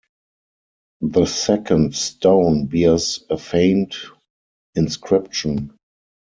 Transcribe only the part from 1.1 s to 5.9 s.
second stone bears a faint inscription.